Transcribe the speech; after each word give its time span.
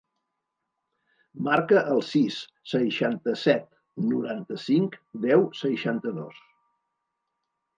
Marca 1.47 1.83
el 1.95 2.01
sis, 2.07 2.39
seixanta-set, 2.71 3.67
noranta-cinc, 4.13 4.99
deu, 5.27 5.45
seixanta-dos. 5.61 6.43